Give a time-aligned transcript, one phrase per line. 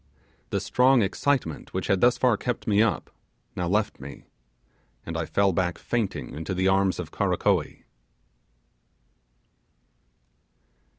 [0.49, 3.11] The strong excitement which had thus far kept me up,
[3.55, 4.23] now left me,
[5.05, 7.83] and I fell back fainting into the arms of Karakoee.